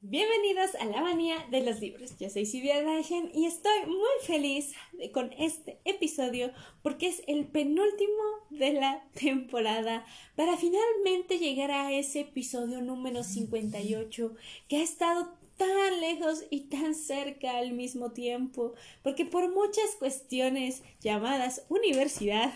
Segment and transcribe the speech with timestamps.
[0.00, 2.16] Bienvenidos a la manía de los libros.
[2.20, 4.72] Yo soy Silvia Rajen y estoy muy feliz
[5.12, 6.52] con este episodio
[6.82, 10.06] porque es el penúltimo de la temporada
[10.36, 14.36] para finalmente llegar a ese episodio número 58
[14.68, 20.84] que ha estado tan lejos y tan cerca al mismo tiempo, porque por muchas cuestiones
[21.00, 22.54] llamadas universidad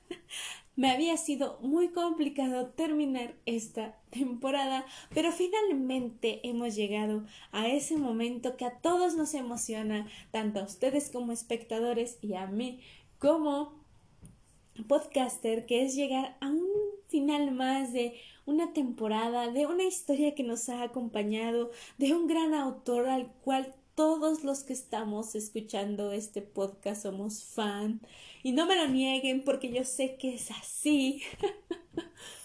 [0.76, 8.56] me había sido muy complicado terminar esta temporada, pero finalmente hemos llegado a ese momento
[8.56, 12.80] que a todos nos emociona, tanto a ustedes como espectadores y a mí
[13.18, 13.74] como
[14.86, 16.68] podcaster, que es llegar a un
[17.08, 18.14] final más de
[18.46, 23.74] una temporada, de una historia que nos ha acompañado, de un gran autor al cual
[23.94, 28.00] todos los que estamos escuchando este podcast somos fan
[28.42, 31.22] y no me lo nieguen porque yo sé que es así.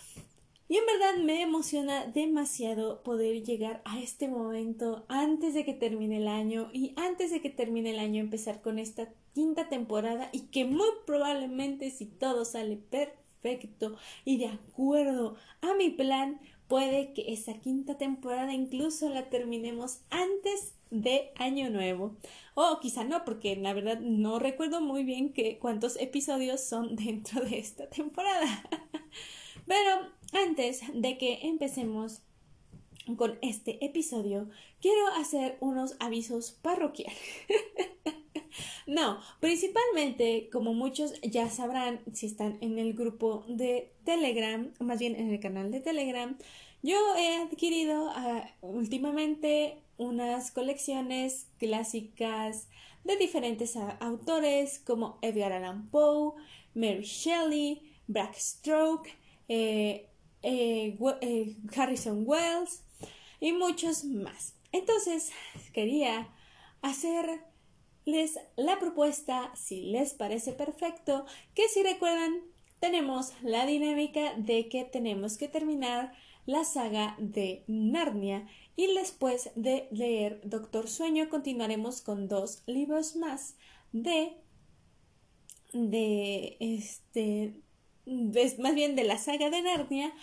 [0.70, 6.18] y en verdad me emociona demasiado poder llegar a este momento antes de que termine
[6.18, 10.48] el año y antes de que termine el año empezar con esta quinta temporada y
[10.48, 17.32] que muy probablemente si todo sale perfecto y de acuerdo a mi plan puede que
[17.32, 22.16] esa quinta temporada incluso la terminemos antes de Año Nuevo.
[22.56, 27.42] O quizá no, porque la verdad no recuerdo muy bien que cuántos episodios son dentro
[27.42, 28.48] de esta temporada.
[29.66, 32.22] Pero antes de que empecemos
[33.16, 34.50] con este episodio,
[34.82, 37.18] quiero hacer unos avisos parroquiales.
[38.88, 45.16] no, principalmente, como muchos ya sabrán, si están en el grupo de Telegram, más bien
[45.16, 46.38] en el canal de Telegram,
[46.84, 52.68] yo he adquirido ah, últimamente unas colecciones clásicas
[53.04, 56.34] de diferentes autores como Edgar Allan Poe,
[56.76, 59.10] Mary Shelley, Blackstroke,
[59.50, 60.07] eh,
[60.44, 62.84] eh, eh, Harrison Wells
[63.40, 64.56] y muchos más.
[64.72, 65.32] Entonces
[65.74, 66.30] quería
[66.82, 72.42] hacerles la propuesta, si les parece perfecto, que si recuerdan
[72.80, 76.14] tenemos la dinámica de que tenemos que terminar
[76.46, 83.56] la saga de Narnia y después de leer Doctor Sueño continuaremos con dos libros más
[83.92, 84.38] de
[85.74, 87.62] de este
[88.08, 90.14] más bien de la saga de Narnia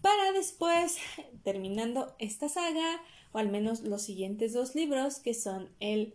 [0.00, 0.96] para después
[1.44, 3.00] terminando esta saga
[3.32, 6.14] o al menos los siguientes dos libros que son el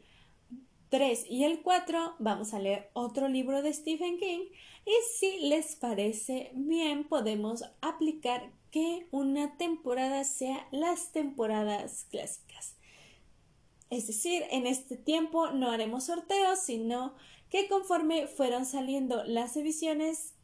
[0.89, 4.47] 3 y el 4 vamos a leer otro libro de Stephen King
[4.85, 12.75] y si les parece bien podemos aplicar que una temporada sea las temporadas clásicas.
[13.89, 17.15] Es decir, en este tiempo no haremos sorteos, sino
[17.49, 20.35] que conforme fueron saliendo las ediciones,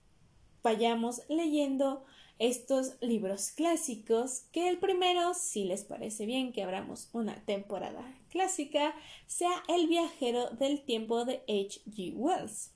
[0.66, 2.03] vayamos leyendo
[2.40, 8.96] estos libros clásicos, que el primero, si les parece bien que abramos una temporada clásica,
[9.28, 11.80] sea El viajero del tiempo de H.
[11.86, 12.14] G.
[12.16, 12.72] Wells.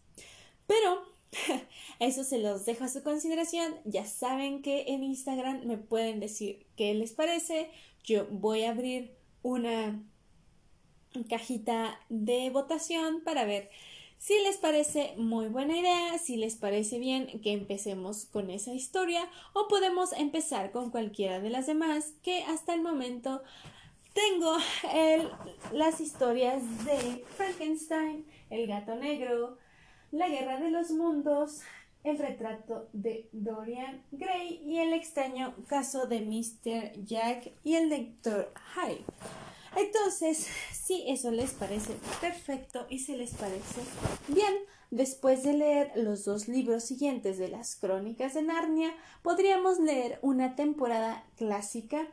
[0.68, 1.02] Pero
[2.00, 3.76] Eso se los dejo a su consideración.
[3.86, 7.70] Ya saben que en Instagram me pueden decir qué les parece.
[8.04, 10.02] Yo voy a abrir una
[11.30, 13.70] cajita de votación para ver
[14.20, 19.28] si les parece muy buena idea, si les parece bien que empecemos con esa historia
[19.54, 23.42] o podemos empezar con cualquiera de las demás que hasta el momento
[24.14, 24.58] tengo
[25.72, 29.58] las historias de Frankenstein, el gato negro,
[30.12, 31.62] la Guerra de los Mundos,
[32.04, 37.06] El retrato de Dorian Gray y El extraño caso de Mr.
[37.06, 38.52] Jack y el Dr.
[38.76, 39.04] Hyde.
[39.76, 43.82] Entonces, si eso les parece perfecto y si les parece
[44.28, 44.54] bien,
[44.92, 50.56] después de leer los dos libros siguientes de las Crónicas de Narnia, podríamos leer una
[50.56, 52.08] temporada clásica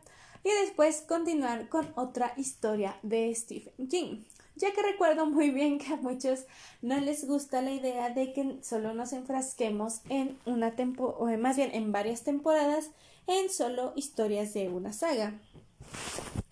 [0.45, 4.25] y después continuar con otra historia de Stephen King
[4.57, 6.47] ya que recuerdo muy bien que a muchos
[6.83, 11.57] no les gusta la idea de que solo nos enfrasquemos en una tempo o más
[11.57, 12.91] bien en varias temporadas
[13.27, 15.35] en solo historias de una saga.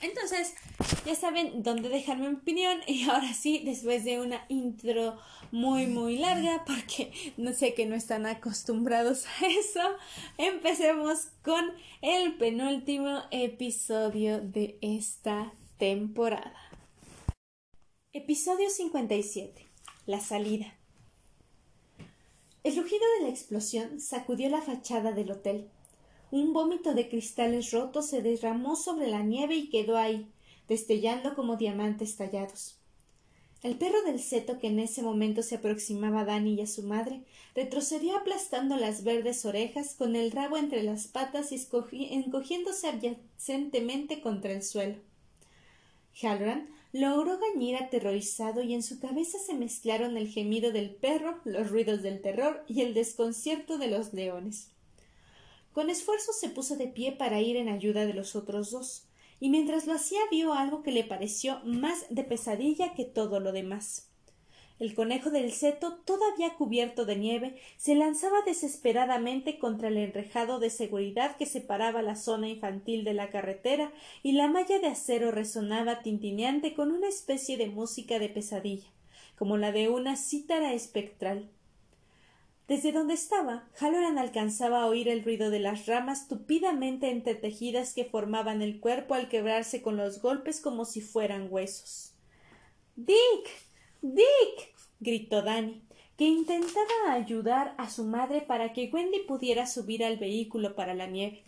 [0.00, 0.54] Entonces,
[1.06, 5.18] ya saben dónde dejar mi opinión y ahora sí, después de una intro
[5.50, 9.80] muy muy larga, porque no sé que no están acostumbrados a eso,
[10.36, 11.64] empecemos con
[12.02, 16.54] el penúltimo episodio de esta temporada.
[18.12, 19.66] Episodio 57.
[20.06, 20.74] La salida.
[22.62, 25.70] El rugido de la explosión sacudió la fachada del hotel.
[26.34, 30.26] Un vómito de cristales rotos se derramó sobre la nieve y quedó ahí,
[30.66, 32.74] destellando como diamantes tallados.
[33.62, 36.82] El perro del seto que en ese momento se aproximaba a Dani y a su
[36.82, 37.20] madre
[37.54, 41.68] retrocedió aplastando las verdes orejas con el rabo entre las patas y
[42.12, 44.96] encogiéndose adyacentemente contra el suelo.
[46.20, 51.70] Halloran logró gañir aterrorizado y en su cabeza se mezclaron el gemido del perro, los
[51.70, 54.73] ruidos del terror y el desconcierto de los leones.
[55.74, 59.08] Con esfuerzo se puso de pie para ir en ayuda de los otros dos,
[59.40, 63.50] y mientras lo hacía vio algo que le pareció más de pesadilla que todo lo
[63.50, 64.08] demás.
[64.78, 70.70] El conejo del seto, todavía cubierto de nieve, se lanzaba desesperadamente contra el enrejado de
[70.70, 73.92] seguridad que separaba la zona infantil de la carretera,
[74.22, 78.92] y la malla de acero resonaba tintineante con una especie de música de pesadilla,
[79.36, 81.50] como la de una cítara espectral.
[82.66, 88.06] Desde donde estaba, Halloran alcanzaba a oír el ruido de las ramas tupidamente entretejidas que
[88.06, 92.14] formaban el cuerpo al quebrarse con los golpes como si fueran huesos.
[92.96, 93.50] Dick.
[94.00, 94.74] Dick.
[95.00, 95.82] gritó Danny,
[96.16, 101.06] que intentaba ayudar a su madre para que Wendy pudiera subir al vehículo para la
[101.06, 101.44] nieve.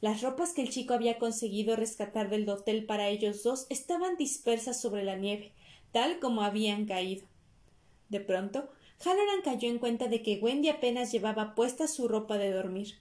[0.00, 4.80] Las ropas que el chico había conseguido rescatar del hotel para ellos dos estaban dispersas
[4.80, 5.52] sobre la nieve,
[5.92, 7.26] tal como habían caído.
[8.08, 8.68] De pronto,
[9.04, 13.00] Halloran cayó en cuenta de que Wendy apenas llevaba puesta su ropa de dormir.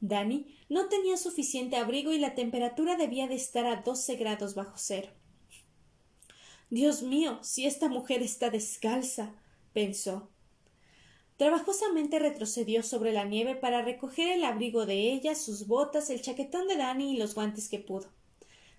[0.00, 4.74] Danny no tenía suficiente abrigo y la temperatura debía de estar a doce grados bajo
[4.76, 5.08] cero.
[6.68, 9.34] Dios mío, si esta mujer está descalza,
[9.72, 10.30] pensó.
[11.36, 16.68] Trabajosamente retrocedió sobre la nieve para recoger el abrigo de ella, sus botas, el chaquetón
[16.68, 18.12] de Dani y los guantes que pudo.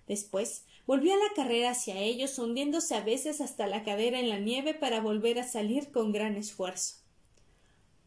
[0.06, 4.38] Después volvió a la carrera hacia ellos, hundiéndose a veces hasta la cadera en la
[4.38, 6.96] nieve para volver a salir con gran esfuerzo.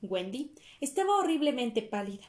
[0.01, 2.25] Wendy estaba horriblemente pálida,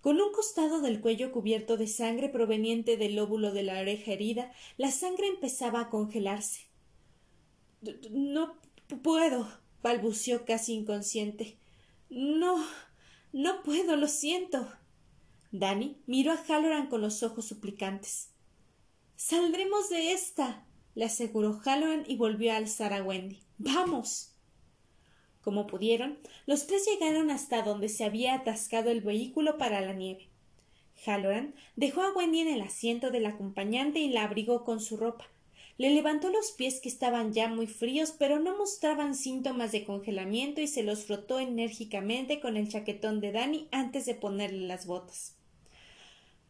[0.00, 4.52] con un costado del cuello cubierto de sangre proveniente del lóbulo de la oreja herida,
[4.76, 6.68] la sangre empezaba a congelarse.
[8.10, 8.54] No
[9.02, 9.48] puedo,
[9.82, 11.56] balbuceó casi inconsciente.
[12.10, 12.64] No,
[13.32, 14.68] no puedo, lo siento.
[15.50, 18.30] Danny miró a Halloran con los ojos suplicantes.
[19.20, 23.40] Saldremos de esta, le aseguró Halloran y volvió a alzar a Wendy.
[23.58, 24.30] Vamos.
[25.42, 30.28] Como pudieron, los tres llegaron hasta donde se había atascado el vehículo para la nieve.
[31.04, 35.26] Halloran dejó a Wendy en el asiento del acompañante y la abrigó con su ropa.
[35.78, 40.60] Le levantó los pies que estaban ya muy fríos, pero no mostraban síntomas de congelamiento
[40.60, 45.37] y se los frotó enérgicamente con el chaquetón de Danny antes de ponerle las botas.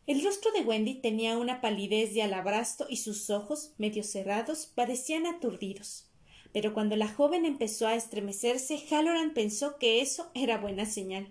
[0.09, 5.27] El rostro de Wendy tenía una palidez de alabastro y sus ojos, medio cerrados, parecían
[5.27, 6.09] aturdidos.
[6.51, 11.31] Pero cuando la joven empezó a estremecerse, Halloran pensó que eso era buena señal.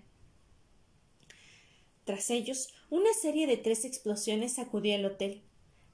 [2.04, 5.42] Tras ellos, una serie de tres explosiones sacudió el hotel.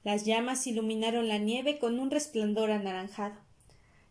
[0.03, 3.41] Las llamas iluminaron la nieve con un resplandor anaranjado.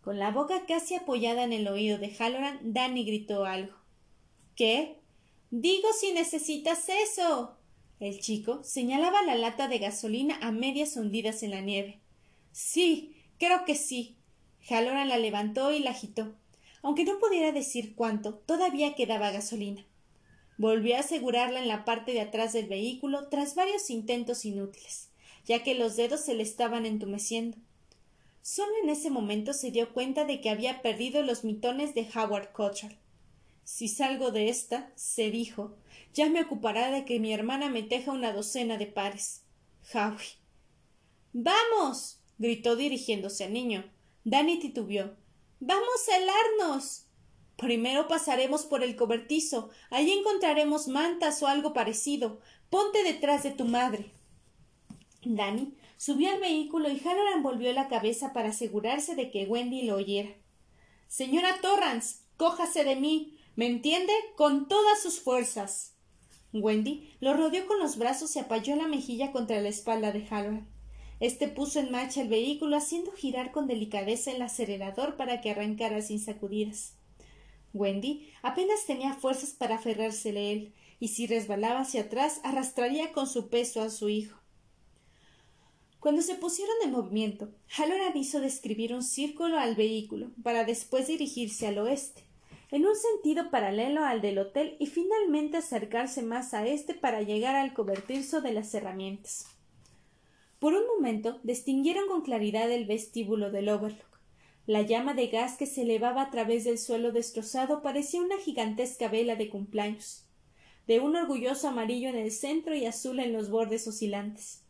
[0.01, 3.75] Con la boca casi apoyada en el oído de Halloran, Danny gritó algo.
[4.55, 4.97] ¿Qué?
[5.51, 7.59] Digo si necesitas eso.
[7.99, 11.99] El chico señalaba la lata de gasolina a medias hundidas en la nieve.
[12.51, 14.15] Sí, creo que sí.
[14.69, 16.33] Halloran la levantó y la agitó.
[16.81, 19.85] Aunque no pudiera decir cuánto, todavía quedaba gasolina.
[20.57, 25.09] Volvió a asegurarla en la parte de atrás del vehículo tras varios intentos inútiles
[25.45, 27.57] ya que los dedos se le estaban entumeciendo.
[28.41, 32.51] Solo en ese momento se dio cuenta de que había perdido los mitones de Howard
[32.51, 32.97] Cottrell.
[33.63, 35.75] Si salgo de esta, se dijo,
[36.13, 39.43] ya me ocupará de que mi hermana me teja una docena de pares.
[39.93, 40.37] Howie.
[41.33, 42.19] ¡Vamos!
[42.37, 43.91] gritó dirigiéndose al niño.
[44.23, 45.15] Danny titubeó.
[45.59, 47.07] ¡Vamos a helarnos!
[47.57, 49.69] Primero pasaremos por el cobertizo.
[49.89, 52.39] Allí encontraremos mantas o algo parecido.
[52.69, 54.11] Ponte detrás de tu madre.
[55.23, 59.95] Danny subió al vehículo y Halloran volvió la cabeza para asegurarse de que Wendy lo
[59.95, 60.29] oyera.
[61.07, 63.37] Señora Torrance, cójase de mí.
[63.55, 64.13] ¿Me entiende?
[64.35, 65.92] Con todas sus fuerzas.
[66.53, 70.67] Wendy lo rodeó con los brazos y apoyó la mejilla contra la espalda de Halloran.
[71.19, 76.01] Este puso en marcha el vehículo haciendo girar con delicadeza el acelerador para que arrancara
[76.01, 76.93] sin sacudidas.
[77.73, 83.49] Wendy apenas tenía fuerzas para aferrársele él, y si resbalaba hacia atrás arrastraría con su
[83.49, 84.37] peso a su hijo.
[85.99, 91.65] Cuando se pusieron en movimiento, Halloran hizo describir un círculo al vehículo para después dirigirse
[91.65, 92.23] al oeste,
[92.73, 97.55] en un sentido paralelo al del hotel y finalmente acercarse más a este para llegar
[97.55, 99.45] al cobertizo de las herramientas.
[100.57, 104.19] Por un momento distinguieron con claridad el vestíbulo del Overlook.
[104.65, 109.07] La llama de gas que se elevaba a través del suelo destrozado parecía una gigantesca
[109.07, 110.25] vela de cumpleaños,
[110.87, 114.63] de un orgulloso amarillo en el centro y azul en los bordes oscilantes.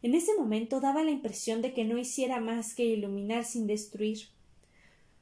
[0.00, 4.28] En ese momento daba la impresión de que no hiciera más que iluminar sin destruir.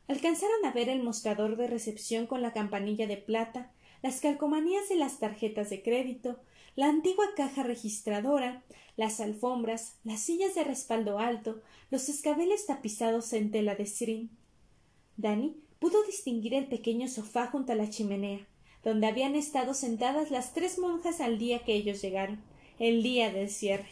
[0.06, 4.96] Alcanzaron a ver el mostrador de recepción con la campanilla de plata, las calcomanías de
[4.96, 6.38] las tarjetas de crédito,
[6.76, 8.62] la antigua caja registradora,
[8.96, 14.30] las alfombras, las sillas de respaldo alto, los escabeles tapizados en tela de srin.
[15.16, 18.46] Dani pudo distinguir el pequeño sofá junto a la chimenea,
[18.82, 22.42] donde habían estado sentadas las tres monjas al día que ellos llegaron,
[22.78, 23.88] el día del cierre.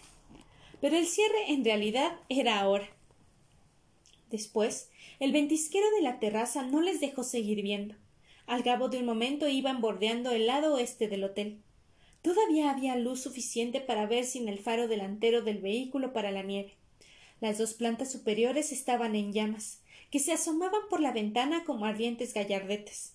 [0.81, 2.89] Pero el cierre en realidad era ahora.
[4.33, 4.89] Después,
[5.21, 7.95] el ventisquero de la terraza no les dejó seguir viendo.
[8.47, 11.61] Al cabo de un momento iban bordeando el lado oeste del hotel.
[12.23, 16.79] Todavía había luz suficiente para ver sin el faro delantero del vehículo para la nieve.
[17.41, 22.33] Las dos plantas superiores estaban en llamas, que se asomaban por la ventana como ardientes
[22.33, 23.13] gallardetes.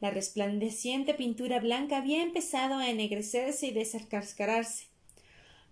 [0.00, 4.86] La resplandeciente pintura blanca había empezado a ennegrecerse y descascararse.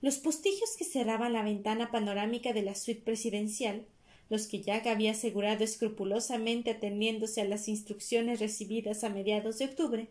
[0.02, 3.86] Los postillos que cerraban la ventana panorámica de la suite presidencial,
[4.30, 10.08] los que Jack había asegurado escrupulosamente atendiéndose a las instrucciones recibidas a mediados de octubre,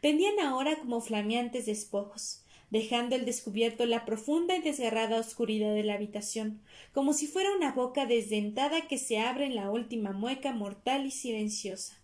[0.00, 5.94] pendían ahora como flameantes despojos, dejando al descubierto la profunda y desgarrada oscuridad de la
[5.94, 6.60] habitación,
[6.92, 11.10] como si fuera una boca desdentada que se abre en la última mueca mortal y
[11.10, 11.96] silenciosa.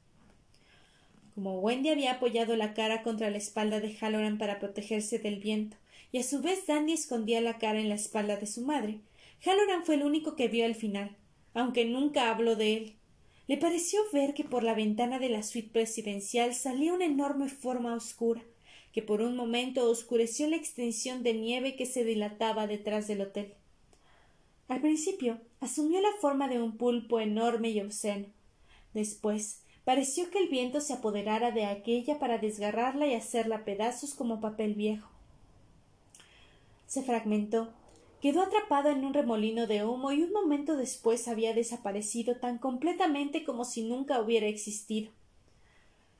[1.35, 5.77] Como Wendy había apoyado la cara contra la espalda de Halloran para protegerse del viento,
[6.13, 9.01] y a su vez Danny escondía la cara en la espalda de su madre,
[9.45, 11.17] Halloran fue el único que vio el final,
[11.55, 12.97] aunque nunca habló de él,
[13.49, 17.95] le pareció ver que por la ventana de la suite presidencial salía una enorme forma
[17.95, 18.43] oscura,
[18.93, 23.55] que por un momento oscureció la extensión de nieve que se dilataba detrás del hotel.
[24.69, 28.27] Al principio asumió la forma de un pulpo enorme y obsceno.
[28.95, 34.41] Después pareció que el viento se apoderara de aquella para desgarrarla y hacerla pedazos como
[34.41, 35.11] papel viejo.
[36.87, 37.73] Se fragmentó,
[38.23, 43.43] quedó atrapado en un remolino de humo y un momento después había desaparecido tan completamente
[43.43, 45.11] como si nunca hubiera existido.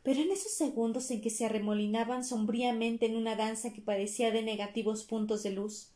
[0.03, 4.43] Pero en esos segundos en que se arremolinaban sombríamente en una danza que parecía de
[4.43, 5.93] negativos puntos de luz,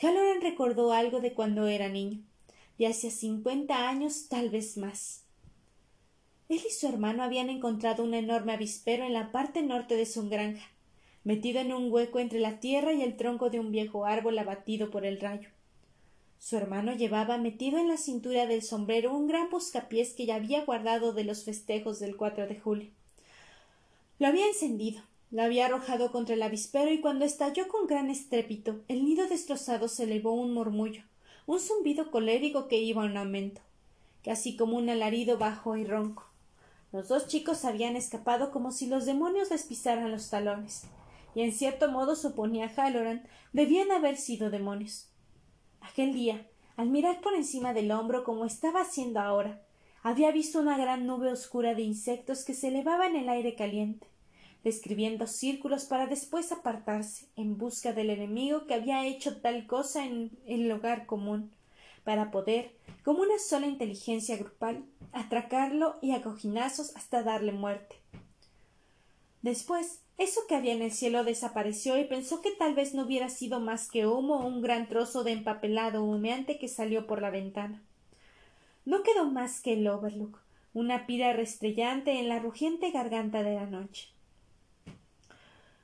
[0.00, 2.18] Halloran recordó algo de cuando era niño,
[2.76, 5.22] de hacía cincuenta años, tal vez más.
[6.48, 10.28] Él y su hermano habían encontrado un enorme avispero en la parte norte de su
[10.28, 10.73] granja,
[11.24, 14.90] metido en un hueco entre la tierra y el tronco de un viejo árbol abatido
[14.90, 15.48] por el rayo.
[16.38, 20.66] Su hermano llevaba metido en la cintura del sombrero un gran buscapiés que ya había
[20.66, 22.90] guardado de los festejos del 4 de julio.
[24.18, 25.00] Lo había encendido,
[25.30, 29.88] lo había arrojado contra el avispero y cuando estalló con gran estrépito, el nido destrozado
[29.88, 31.04] se elevó un murmullo,
[31.46, 33.62] un zumbido colérico que iba en aumento,
[34.22, 36.26] casi como un alarido bajo y ronco.
[36.92, 40.86] Los dos chicos habían escapado como si los demonios les pisaran los talones
[41.34, 45.10] y en cierto modo suponía Halloran debían haber sido demonios.
[45.80, 49.62] Aquel día, al mirar por encima del hombro como estaba haciendo ahora,
[50.02, 54.06] había visto una gran nube oscura de insectos que se elevaba en el aire caliente,
[54.62, 60.38] describiendo círculos para después apartarse en busca del enemigo que había hecho tal cosa en
[60.46, 61.52] el hogar común,
[62.02, 66.22] para poder, como una sola inteligencia grupal, atracarlo y a
[66.96, 68.03] hasta darle muerte.
[69.44, 73.28] Después, eso que había en el cielo desapareció y pensó que tal vez no hubiera
[73.28, 77.28] sido más que humo o un gran trozo de empapelado humeante que salió por la
[77.28, 77.82] ventana.
[78.86, 80.40] No quedó más que el Overlook,
[80.72, 84.08] una pira restrellante en la rugiente garganta de la noche.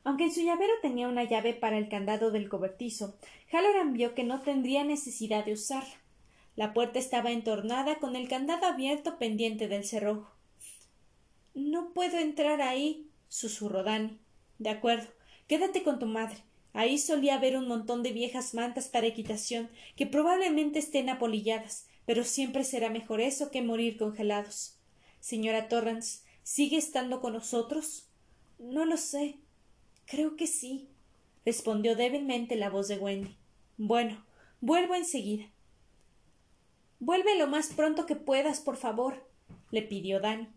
[0.05, 3.15] Aunque en su llavero tenía una llave para el candado del cobertizo,
[3.53, 6.01] Halloran vio que no tendría necesidad de usarla.
[6.57, 10.31] La puerta estaba entornada con el candado abierto pendiente del cerrojo.
[11.53, 14.19] No puedo entrar ahí, susurró Dani.
[14.59, 15.09] De acuerdo.
[15.47, 16.37] Quédate con tu madre.
[16.75, 22.23] Ahí solía haber un montón de viejas mantas para equitación, que probablemente estén apolilladas, pero
[22.23, 24.77] siempre será mejor eso que morir congelados.
[25.19, 28.09] Señora Torrance, ¿sigue estando con nosotros?
[28.59, 29.39] No lo sé.
[30.05, 30.89] Creo que sí,
[31.45, 33.37] respondió débilmente la voz de Wendy.
[33.77, 34.25] Bueno,
[34.61, 35.51] vuelvo enseguida.
[37.01, 39.27] Vuelve lo más pronto que puedas, por favor,
[39.71, 40.49] le pidió Dani.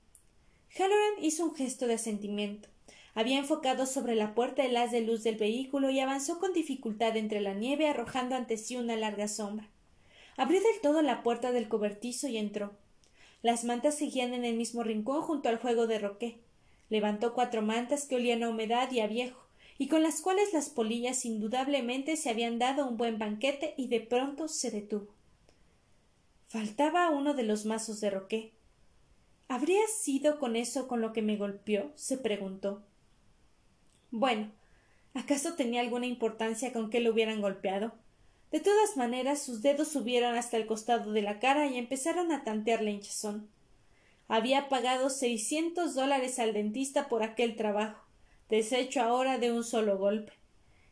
[0.75, 2.67] Halloran hizo un gesto de asentimiento.
[3.13, 7.15] Había enfocado sobre la puerta el haz de luz del vehículo y avanzó con dificultad
[7.15, 9.69] entre la nieve, arrojando ante sí una larga sombra.
[10.35, 12.73] Abrió del todo la puerta del cobertizo y entró.
[13.43, 16.39] Las mantas seguían en el mismo rincón junto al juego de roqué.
[16.89, 19.45] Levantó cuatro mantas que olían a humedad y a viejo,
[19.77, 23.99] y con las cuales las polillas indudablemente se habían dado un buen banquete y de
[23.99, 25.13] pronto se detuvo.
[26.47, 28.53] Faltaba uno de los mazos de roqué.
[29.53, 31.91] ¿Habría sido con eso con lo que me golpeó?
[31.93, 32.81] se preguntó.
[34.09, 34.51] Bueno,
[35.13, 37.93] ¿acaso tenía alguna importancia con que lo hubieran golpeado?
[38.51, 42.43] De todas maneras, sus dedos subieron hasta el costado de la cara y empezaron a
[42.43, 43.47] tantear la hinchazón.
[44.27, 48.07] Había pagado seiscientos dólares al dentista por aquel trabajo,
[48.49, 50.33] deshecho ahora de un solo golpe.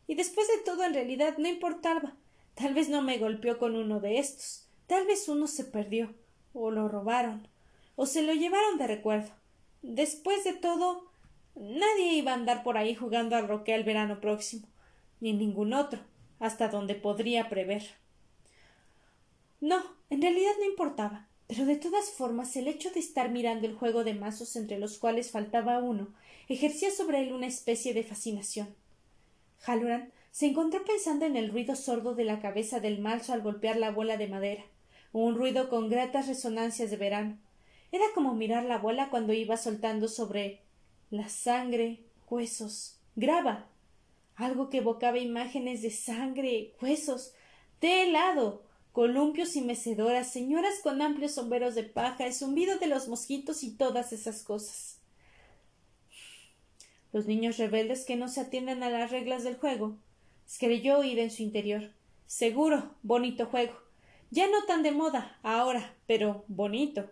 [0.06, 2.14] Y después de todo, en realidad no importaba.
[2.54, 4.68] Tal vez no me golpeó con uno de estos.
[4.86, 6.14] Tal vez uno se perdió,
[6.52, 7.48] o lo robaron,
[7.96, 9.30] o se lo llevaron de recuerdo.
[9.82, 11.10] Después de todo,
[11.54, 14.68] nadie iba a andar por ahí jugando al roque el verano próximo,
[15.20, 16.00] ni ningún otro,
[16.38, 17.82] hasta donde podría prever.
[19.60, 23.74] No, en realidad no importaba, pero de todas formas el hecho de estar mirando el
[23.74, 26.08] juego de mazos entre los cuales faltaba uno
[26.48, 28.74] ejercía sobre él una especie de fascinación.
[29.64, 33.76] Halloran se encontró pensando en el ruido sordo de la cabeza del malzo al golpear
[33.76, 34.64] la bola de madera,
[35.12, 37.38] un ruido con gratas resonancias de verano.
[37.92, 40.62] Era como mirar la bola cuando iba soltando sobre
[41.10, 43.68] la sangre, huesos, grava,
[44.34, 47.34] algo que evocaba imágenes de sangre, huesos,
[47.80, 53.08] de helado, columpios y mecedoras, señoras con amplios sombreros de paja, el zumbido de los
[53.08, 54.98] mosquitos y todas esas cosas.
[57.12, 59.98] Los niños rebeldes que no se atienden a las reglas del juego,
[60.58, 61.90] creyó oír en su interior.
[62.26, 63.74] Seguro, bonito juego.
[64.30, 67.10] Ya no tan de moda ahora, pero bonito.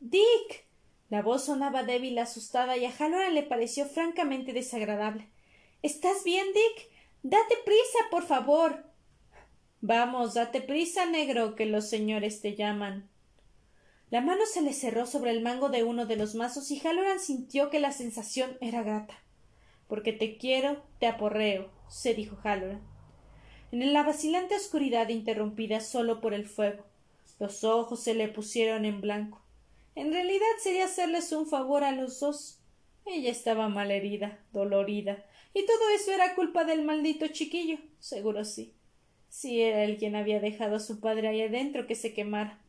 [0.00, 0.66] Dick.
[1.10, 5.28] La voz sonaba débil, asustada, y a Halloran le pareció francamente desagradable.
[5.82, 6.88] ¿Estás bien, Dick?
[7.22, 8.84] Date prisa, por favor.
[9.80, 13.08] Vamos, date prisa, negro, que los señores te llaman.
[14.10, 17.20] La mano se le cerró sobre el mango de uno de los mazos y Halloran
[17.20, 19.22] sintió que la sensación era grata.
[19.86, 22.82] Porque te quiero, te aporreo, se dijo Halloran.
[23.70, 26.84] En la vacilante oscuridad interrumpida solo por el fuego,
[27.38, 29.42] los ojos se le pusieron en blanco.
[29.98, 32.60] En realidad sería hacerles un favor a los dos.
[33.04, 37.78] Ella estaba mal herida, dolorida, y todo eso era culpa del maldito chiquillo.
[37.98, 38.76] Seguro sí.
[39.28, 42.60] Sí era él quien había dejado a su padre ahí adentro que se quemara.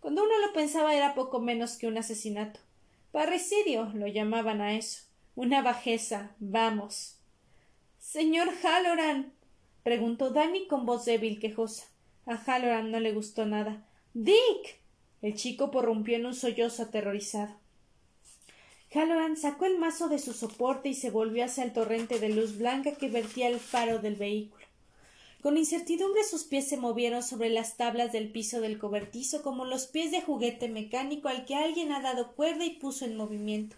[0.00, 2.60] Cuando uno lo pensaba era poco menos que un asesinato.
[3.12, 5.04] Parricidio lo llamaban a eso.
[5.36, 6.36] Una bajeza.
[6.38, 7.18] Vamos.
[7.98, 9.32] Señor Halloran.
[9.84, 11.86] preguntó Danny con voz débil quejosa.
[12.26, 13.88] A Halloran no le gustó nada.
[14.12, 14.82] Dick.
[15.20, 17.56] El chico porrumpió en un sollozo aterrorizado.
[18.92, 22.56] Halloran sacó el mazo de su soporte y se volvió hacia el torrente de luz
[22.56, 24.64] blanca que vertía el faro del vehículo.
[25.42, 29.86] Con incertidumbre sus pies se movieron sobre las tablas del piso del cobertizo como los
[29.86, 33.76] pies de juguete mecánico al que alguien ha dado cuerda y puso en movimiento.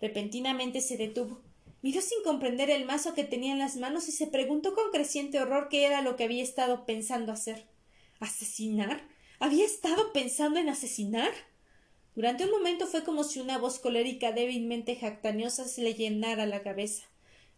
[0.00, 1.40] Repentinamente se detuvo.
[1.82, 5.40] Miró sin comprender el mazo que tenía en las manos y se preguntó con creciente
[5.40, 7.66] horror qué era lo que había estado pensando hacer.
[8.20, 9.02] ¿Asesinar?
[9.38, 11.32] ¿Había estado pensando en asesinar?
[12.14, 16.62] Durante un momento fue como si una voz colérica débilmente jactaniosa se le llenara la
[16.62, 17.04] cabeza.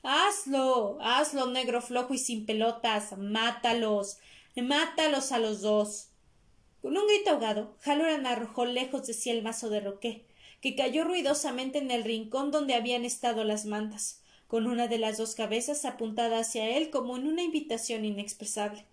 [0.02, 0.98] Hazlo.
[1.00, 3.16] Hazlo, negro flojo y sin pelotas.
[3.16, 4.18] Mátalos.
[4.56, 6.08] Mátalos a los dos.
[6.82, 10.28] Con un grito ahogado, Halloran arrojó lejos de sí el mazo de roqué
[10.60, 15.18] que cayó ruidosamente en el rincón donde habían estado las mantas, con una de las
[15.18, 18.84] dos cabezas apuntada hacia él como en una invitación inexpresable.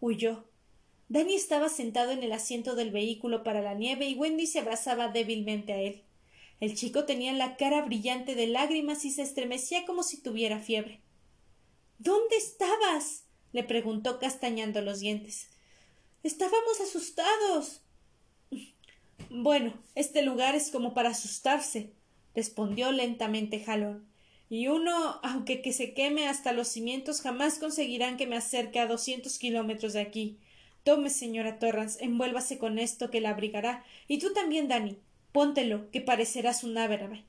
[0.00, 0.44] Huyó.
[1.12, 5.08] Danny estaba sentado en el asiento del vehículo para la nieve y Wendy se abrazaba
[5.08, 6.04] débilmente a él.
[6.58, 11.02] El chico tenía la cara brillante de lágrimas y se estremecía como si tuviera fiebre.
[11.98, 13.24] ¿Dónde estabas?
[13.52, 15.50] le preguntó castañando los dientes.
[16.22, 17.82] Estábamos asustados.
[19.28, 21.92] Bueno, este lugar es como para asustarse,
[22.34, 24.08] respondió lentamente Jalón.
[24.48, 28.86] Y uno, aunque que se queme hasta los cimientos, jamás conseguirán que me acerque a
[28.86, 30.38] doscientos kilómetros de aquí.
[30.84, 33.84] Tome, señora Torrance, envuélvase con esto que la abrigará.
[34.08, 34.98] Y tú también, Dani.
[35.32, 37.24] Póntelo, que parecerás un árabe.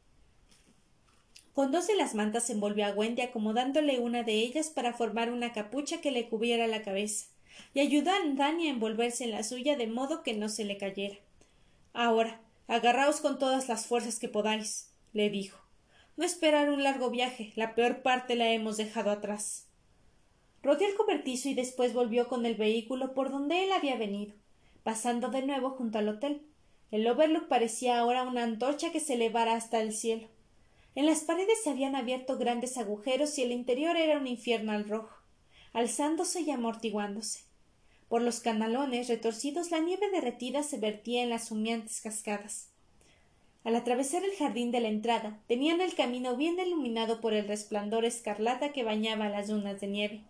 [1.54, 5.54] Con dos de las mantas envolvió a Wendy acomodándole una de ellas para formar una
[5.54, 7.28] capucha que le cubriera la cabeza,
[7.76, 10.78] y ayudó a Dani a envolverse en la suya de modo que no se le
[10.78, 11.18] cayera.
[11.94, 15.60] Ahora, agarraos con todas las fuerzas que podáis, le dijo.
[16.18, 19.68] No esperar un largo viaje, la peor parte la hemos dejado atrás.
[20.64, 24.34] Rodeó el cobertizo y después volvió con el vehículo por donde él había venido,
[24.84, 26.42] pasando de nuevo junto al hotel.
[26.90, 30.30] El Overlook parecía ahora una antorcha que se elevara hasta el cielo.
[30.96, 34.88] En las paredes se habían abierto grandes agujeros y el interior era un infierno al
[34.88, 35.14] rojo,
[35.74, 37.42] alzándose y amortiguándose.
[38.08, 42.70] Por los canalones retorcidos la nieve derretida se vertía en las humeantes cascadas.
[43.64, 48.06] Al atravesar el jardín de la entrada, tenían el camino bien iluminado por el resplandor
[48.06, 50.22] escarlata que bañaba las dunas de nieve.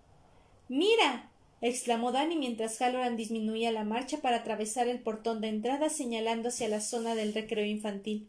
[0.74, 1.30] Mira.
[1.62, 6.68] exclamó Danny mientras Halloran disminuía la marcha para atravesar el portón de entrada señalando hacia
[6.68, 8.28] la zona del recreo infantil.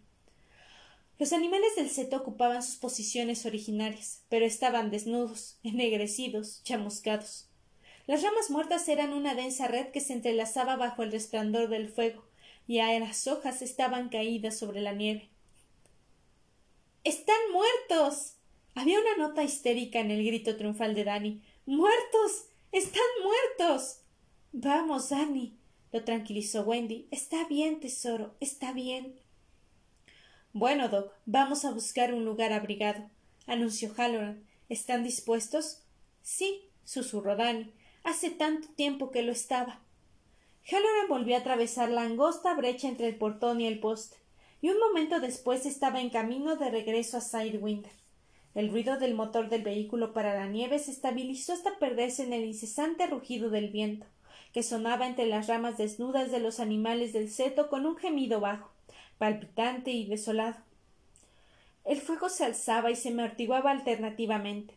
[1.19, 7.49] Los animales del seto ocupaban sus posiciones originarias, pero estaban desnudos, ennegrecidos, chamuscados.
[8.07, 12.27] Las ramas muertas eran una densa red que se entrelazaba bajo el resplandor del fuego,
[12.69, 15.31] y las hojas estaban caídas sobre la nieve.
[17.05, 18.35] Están muertos.
[18.75, 21.43] Había una nota histérica en el grito triunfal de Dani.
[21.67, 22.51] ¡Muertos!
[22.73, 24.01] ¡Están muertos!
[24.53, 25.57] Vamos, Dani,
[25.93, 27.09] lo tranquilizó Wendy.
[27.11, 29.19] Está bien, tesoro, está bien.
[30.53, 33.09] Bueno, Doc, vamos a buscar un lugar abrigado,
[33.47, 34.45] anunció Halloran.
[34.69, 35.83] ¿Están dispuestos?
[36.21, 37.73] Sí, susurró Dani.
[38.03, 39.81] Hace tanto tiempo que lo estaba.
[40.71, 44.19] Halloran volvió a atravesar la angosta brecha entre el portón y el poste,
[44.61, 48.04] y un momento después estaba en camino de regreso a Sidewinder.
[48.55, 52.45] El ruido del motor del vehículo para la nieve se estabilizó hasta perderse en el
[52.45, 54.07] incesante rugido del viento,
[54.53, 58.71] que sonaba entre las ramas desnudas de los animales del seto con un gemido bajo,
[59.19, 60.57] palpitante y desolado.
[61.85, 64.75] El fuego se alzaba y se amortiguaba alternativamente.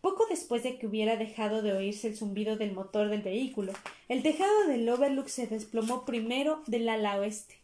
[0.00, 3.72] Poco después de que hubiera dejado de oírse el zumbido del motor del vehículo,
[4.08, 7.56] el tejado del Overlook se desplomó primero del ala oeste,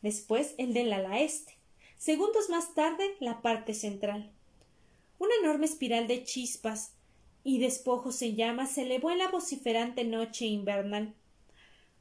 [0.00, 1.56] después el del ala este,
[1.98, 4.30] segundos más tarde la parte central.
[5.20, 6.94] Una enorme espiral de chispas
[7.44, 11.14] y despojos en llamas se elevó en la vociferante noche invernal.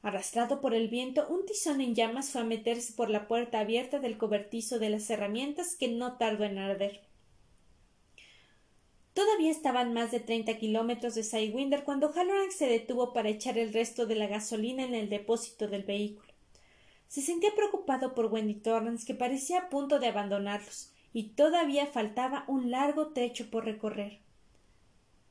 [0.01, 3.99] Arrastrado por el viento, un tizón en llamas fue a meterse por la puerta abierta
[3.99, 7.01] del cobertizo de las herramientas que no tardó en arder.
[9.13, 13.73] Todavía estaban más de treinta kilómetros de Sidewinder cuando Halloran se detuvo para echar el
[13.73, 16.31] resto de la gasolina en el depósito del vehículo.
[17.09, 22.43] Se sentía preocupado por Wendy Torrance, que parecía a punto de abandonarlos, y todavía faltaba
[22.47, 24.19] un largo trecho por recorrer.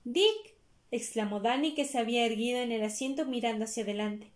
[0.04, 0.54] Dick.
[0.90, 4.30] exclamó Danny, que se había erguido en el asiento mirando hacia adelante.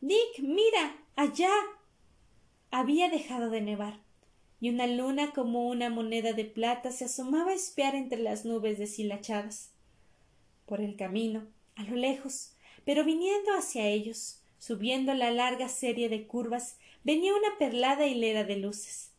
[0.00, 0.38] Dick.
[0.38, 0.96] mira.
[1.16, 1.50] allá.
[2.70, 4.04] Había dejado de nevar
[4.64, 8.78] y una luna como una moneda de plata se asomaba a espiar entre las nubes
[8.78, 9.72] deshilachadas.
[10.64, 12.54] Por el camino, a lo lejos,
[12.86, 18.56] pero viniendo hacia ellos, subiendo la larga serie de curvas, venía una perlada hilera de
[18.56, 19.10] luces.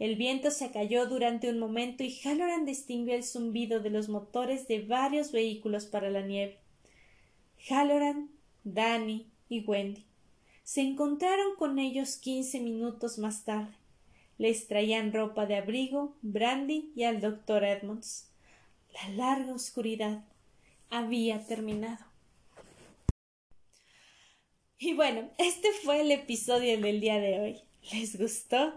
[0.00, 4.66] El viento se cayó durante un momento y Halloran distinguió el zumbido de los motores
[4.66, 6.58] de varios vehículos para la nieve.
[7.68, 8.28] Halloran,
[8.64, 10.04] Danny y Wendy
[10.64, 13.80] se encontraron con ellos quince minutos más tarde
[14.40, 18.32] les traían ropa de abrigo, brandy y al doctor Edmonds.
[18.94, 20.24] La larga oscuridad
[20.88, 22.02] había terminado.
[24.78, 27.60] Y bueno, este fue el episodio del día de hoy.
[27.92, 28.72] ¿Les gustó?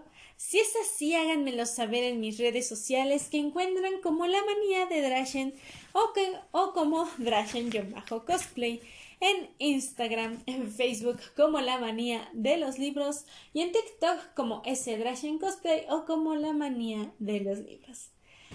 [0.46, 5.00] Si es así, háganmelo saber en mis redes sociales que encuentran como la manía de
[5.00, 5.54] Drashen
[5.92, 8.82] o, que, o como Drashen-cosplay
[9.20, 14.98] en Instagram, en Facebook como La Manía de los Libros y en TikTok como ese
[14.98, 18.10] Drashen Cosplay o como La Manía de los Libros.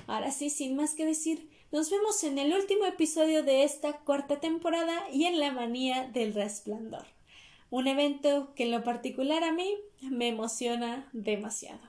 [0.06, 4.40] Ahora sí, sin más que decir, nos vemos en el último episodio de esta cuarta
[4.40, 7.19] temporada y en La Manía del Resplandor.
[7.70, 11.82] Un evento que en lo particular a mí me emociona demasiado.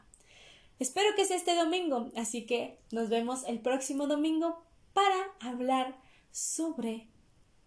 [0.79, 4.63] Espero que sea este domingo, así que nos vemos el próximo domingo
[4.93, 5.97] para hablar
[6.31, 7.09] sobre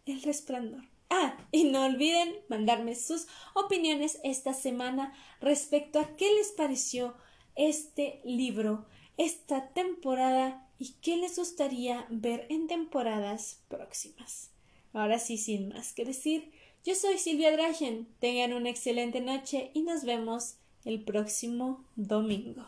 [0.06, 0.84] el resplandor.
[1.10, 7.15] Ah, y no olviden mandarme sus opiniones esta semana respecto a qué les pareció
[7.56, 14.49] este libro, esta temporada y qué les gustaría ver en temporadas próximas.
[14.91, 16.52] Ahora sí, sin más que decir,
[16.84, 18.08] yo soy Silvia Drachen.
[18.19, 22.65] Tengan una excelente noche y nos vemos el próximo domingo.